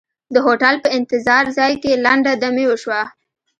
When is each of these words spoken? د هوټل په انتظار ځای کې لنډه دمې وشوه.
د 0.33 0.35
هوټل 0.45 0.75
په 0.83 0.89
انتظار 0.97 1.43
ځای 1.57 1.73
کې 1.81 2.01
لنډه 2.05 2.31
دمې 2.43 2.65
وشوه. 2.67 3.01